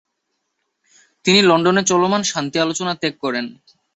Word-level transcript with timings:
তিনি 1.25 1.39
লন্ডনে 1.41 1.81
চলমান 1.83 2.21
শান্তি 2.23 2.57
আলোচনা 2.59 2.93
ত্যাগ 3.01 3.13
করেন। 3.23 3.45